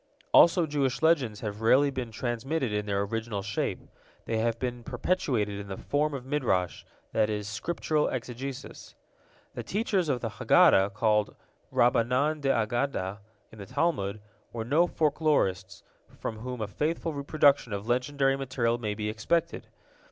Also 0.33 0.65
Jewish 0.65 1.03
legends 1.03 1.41
have 1.41 1.61
rarely 1.61 1.91
been 1.91 2.09
transmitted 2.11 2.73
in 2.73 2.87
their 2.87 3.03
original 3.03 3.43
shape. 3.43 3.81
They 4.25 4.37
have 4.39 4.57
been 4.57 4.83
perpetuated 4.83 5.59
in 5.59 5.67
the 5.67 5.77
form 5.77 6.15
of 6.15 6.25
Midrash, 6.25 6.83
that 7.11 7.29
is, 7.29 7.47
Scriptural 7.47 8.07
exegesis. 8.07 8.95
The 9.53 9.61
teachers 9.61 10.09
of 10.09 10.21
the 10.21 10.29
Haggadah, 10.41 10.95
called 10.95 11.35
Rabbanan 11.71 12.41
d'Aggadta 12.41 13.19
in 13.51 13.59
the 13.59 13.67
Talmud, 13.67 14.21
were 14.51 14.65
no 14.65 14.87
folklorists, 14.87 15.83
from 16.19 16.39
whom 16.39 16.61
a 16.61 16.67
faithful 16.67 17.13
reproduction 17.13 17.71
of 17.71 17.85
legendary 17.87 18.35
material 18.35 18.79
may 18.79 18.95
be 18.95 19.07
expected. 19.07 19.67